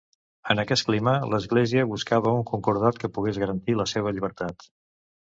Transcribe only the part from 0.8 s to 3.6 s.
clima, l'Església buscava un concordat que pogués